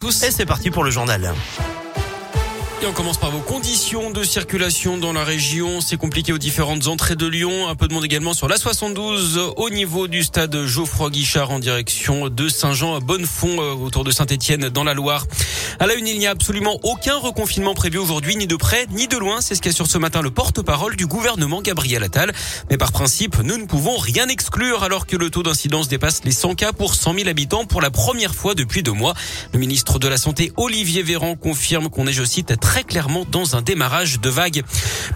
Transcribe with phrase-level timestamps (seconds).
[0.00, 0.22] Tous.
[0.22, 1.34] Et c'est parti pour le journal.
[2.82, 5.82] Et on commence par vos conditions de circulation dans la région.
[5.82, 7.68] C'est compliqué aux différentes entrées de Lyon.
[7.68, 11.58] Un peu de monde également sur la 72 au niveau du stade Geoffroy Guichard en
[11.58, 15.26] direction de Saint-Jean à Bonnefond euh, autour de Saint-Étienne dans la Loire.
[15.78, 19.08] À la une, il n'y a absolument aucun reconfinement prévu aujourd'hui, ni de près, ni
[19.08, 19.42] de loin.
[19.42, 22.32] C'est ce qu'assure ce matin le porte-parole du gouvernement Gabriel Attal.
[22.70, 26.32] Mais par principe, nous ne pouvons rien exclure alors que le taux d'incidence dépasse les
[26.32, 29.12] 100 cas pour 100 000 habitants pour la première fois depuis deux mois.
[29.52, 33.56] Le ministre de la Santé, Olivier Véran, confirme qu'on est, je cite, très clairement dans
[33.56, 34.62] un démarrage de vague.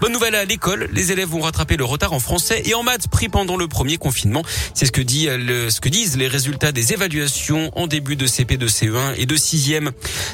[0.01, 3.07] Bonne nouvelle à l'école, les élèves vont rattraper le retard en français et en maths
[3.07, 4.43] pris pendant le premier confinement.
[4.73, 8.27] C'est ce que dit le, ce que disent les résultats des évaluations en début de
[8.27, 9.91] CP de CE1 et de 6e.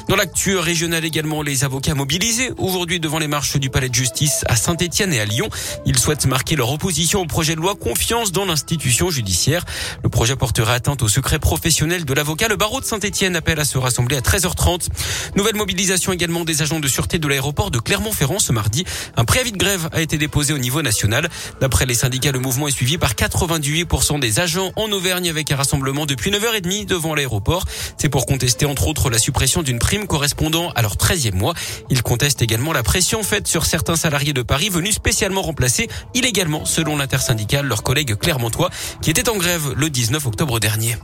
[0.08, 4.44] Dans l'actu régionale également, les avocats mobilisés aujourd'hui devant les marches du palais de justice
[4.48, 5.48] à Saint-Etienne et à Lyon.
[5.86, 9.64] Ils souhaitent marquer leur opposition au projet de loi confiance dans l'institution judiciaire.
[10.02, 12.48] Le projet porterait atteinte au secret professionnel de l'avocat.
[12.48, 14.88] Le barreau de Saint-Etienne appelle à se rassembler à 13h30.
[15.36, 18.84] Nouvelle mobilisation également des agents de sûreté de l'aéroport de Clermont-Ferrand ce mardi.
[19.16, 21.28] Un préavis de grève a été déposé au niveau national.
[21.60, 25.56] D'après les syndicats, le mouvement est suivi par 98% des agents en Auvergne avec un
[25.56, 27.64] rassemblement depuis 9h30 devant l'aéroport.
[27.98, 31.54] C'est pour contester entre autres la suppression d'une prime correspondant à leur 13e mois.
[31.90, 36.64] Ils contestent également la pression faite sur certains salariés de Paris venus spécialement remplacer illégalement,
[36.64, 38.70] selon l'intersyndicale, leurs collègues clermontois
[39.00, 40.96] qui étaient en grève le 19 octobre dernier.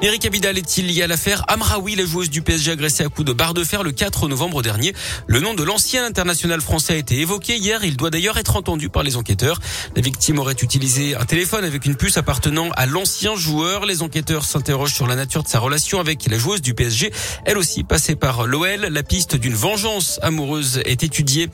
[0.00, 3.32] Eric Abidal est-il lié à l'affaire Amraoui, la joueuse du PSG agressée à coups de
[3.32, 4.94] barre de fer le 4 novembre dernier?
[5.26, 7.82] Le nom de l'ancien international français a été évoqué hier.
[7.82, 9.58] Il doit d'ailleurs être entendu par les enquêteurs.
[9.96, 13.86] La victime aurait utilisé un téléphone avec une puce appartenant à l'ancien joueur.
[13.86, 17.10] Les enquêteurs s'interrogent sur la nature de sa relation avec la joueuse du PSG.
[17.44, 18.86] Elle aussi passée par l'OL.
[18.88, 21.50] La piste d'une vengeance amoureuse est étudiée.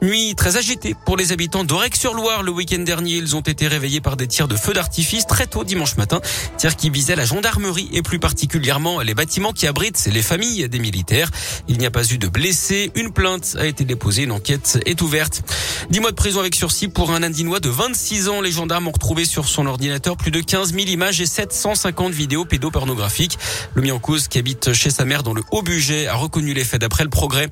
[0.00, 2.42] Nuit très agitée pour les habitants d'Orec-sur-Loire.
[2.42, 5.62] Le week-end dernier, ils ont été réveillés par des tirs de feu d'artifice très tôt
[5.62, 6.22] dimanche matin.
[6.56, 10.78] Tirs qui visaient la gendarmerie et plus particulièrement les bâtiments qui abritent les familles des
[10.78, 11.30] militaires.
[11.68, 12.90] Il n'y a pas eu de blessés.
[12.94, 14.22] Une plainte a été déposée.
[14.22, 15.42] Une enquête est ouverte.
[15.90, 18.40] Dix mois de prison avec sursis pour un Indinois de 26 ans.
[18.40, 22.44] Les gendarmes ont retrouvé sur son ordinateur plus de 15 000 images et 750 vidéos
[22.44, 23.38] pédopornographiques.
[23.74, 26.64] Le mis en cause qui habite chez sa mère dans le Haut-Budget a reconnu les
[26.64, 27.48] faits d'après le progrès.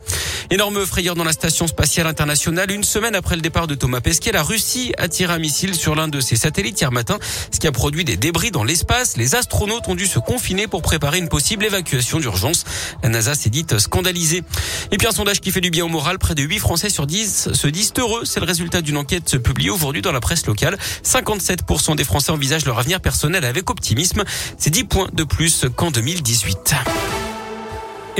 [0.51, 2.71] Énorme frayeur dans la station spatiale internationale.
[2.71, 5.95] Une semaine après le départ de Thomas Pesquet, la Russie a tiré un missile sur
[5.95, 7.19] l'un de ses satellites hier matin,
[7.53, 9.17] ce qui a produit des débris dans l'espace.
[9.17, 12.65] Les astronautes ont dû se confinés pour préparer une possible évacuation d'urgence.
[13.03, 14.43] La NASA s'est dite scandalisée.
[14.93, 17.07] Et puis un sondage qui fait du bien au moral, près de 8 Français sur
[17.07, 18.25] 10 se disent heureux.
[18.25, 20.79] C'est le résultat d'une enquête publiée aujourd'hui dans la presse locale.
[21.05, 24.25] 57% des Français envisagent leur avenir personnel avec optimisme.
[24.59, 26.75] C'est 10 points de plus qu'en 2018.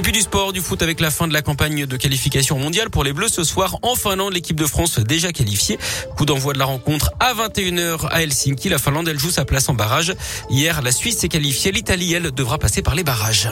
[0.01, 2.89] Et puis du sport, du foot avec la fin de la campagne de qualification mondiale
[2.89, 4.33] pour les Bleus ce soir en Finlande.
[4.33, 5.79] L'équipe de France déjà qualifiée.
[6.17, 8.71] Coup d'envoi de la rencontre à 21h à Helsinki.
[8.71, 10.15] La Finlande, elle joue sa place en barrage.
[10.49, 11.71] Hier, la Suisse s'est qualifiée.
[11.71, 13.51] L'Italie, elle, devra passer par les barrages.